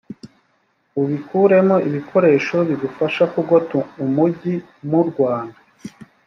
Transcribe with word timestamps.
ubikuremo 1.01 1.75
ibikoresho 1.87 2.57
bigufasha 2.69 3.23
kugota 3.33 3.77
umugi 4.03 4.53
murwana, 4.89 5.55